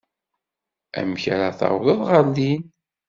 Amek 0.99 1.23
ara 1.33 1.57
tawḍeḍ 1.59 1.99
ɣer 2.09 2.25
din? 2.35 2.63